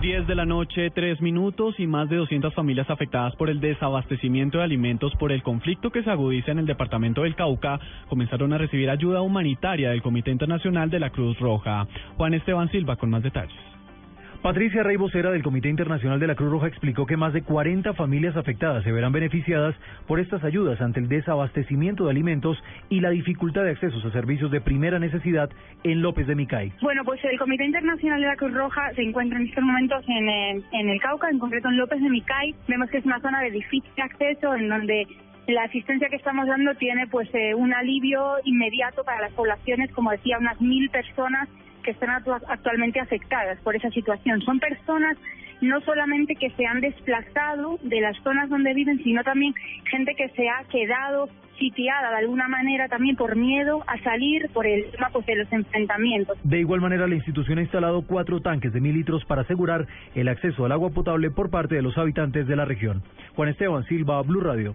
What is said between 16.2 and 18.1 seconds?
de la Cruz Roja, explicó que más de 40